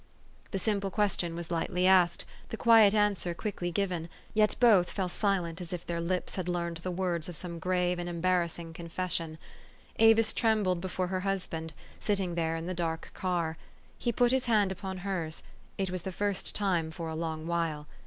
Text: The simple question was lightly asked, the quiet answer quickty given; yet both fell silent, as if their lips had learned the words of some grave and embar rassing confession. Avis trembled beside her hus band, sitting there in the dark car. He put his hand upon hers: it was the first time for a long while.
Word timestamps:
The 0.49 0.57
simple 0.57 0.89
question 0.89 1.35
was 1.35 1.51
lightly 1.51 1.85
asked, 1.85 2.25
the 2.49 2.57
quiet 2.57 2.95
answer 2.95 3.35
quickty 3.35 3.71
given; 3.71 4.09
yet 4.33 4.55
both 4.59 4.89
fell 4.89 5.07
silent, 5.07 5.61
as 5.61 5.73
if 5.73 5.85
their 5.85 6.01
lips 6.01 6.37
had 6.37 6.49
learned 6.49 6.77
the 6.77 6.89
words 6.89 7.29
of 7.29 7.37
some 7.37 7.59
grave 7.59 7.99
and 7.99 8.09
embar 8.09 8.43
rassing 8.43 8.73
confession. 8.73 9.37
Avis 9.99 10.33
trembled 10.33 10.81
beside 10.81 11.09
her 11.09 11.19
hus 11.19 11.45
band, 11.45 11.73
sitting 11.99 12.33
there 12.33 12.55
in 12.55 12.65
the 12.65 12.73
dark 12.73 13.11
car. 13.13 13.57
He 13.95 14.11
put 14.11 14.31
his 14.31 14.45
hand 14.45 14.71
upon 14.71 14.97
hers: 14.97 15.43
it 15.77 15.91
was 15.91 16.01
the 16.01 16.11
first 16.11 16.55
time 16.55 16.89
for 16.89 17.07
a 17.07 17.13
long 17.15 17.45
while. 17.45 17.85